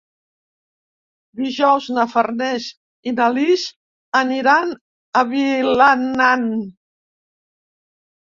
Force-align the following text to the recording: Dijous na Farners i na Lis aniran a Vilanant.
Dijous 1.41 1.89
na 1.97 2.05
Farners 2.13 2.65
i 3.11 3.13
na 3.17 3.27
Lis 3.35 3.67
aniran 4.21 4.73
a 5.23 5.25
Vilanant. 5.35 6.51